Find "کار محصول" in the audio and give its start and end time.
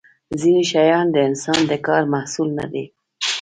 1.87-2.49